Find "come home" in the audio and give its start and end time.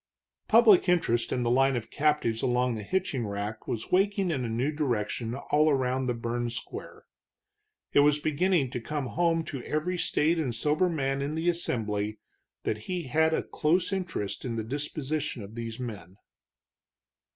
8.81-9.43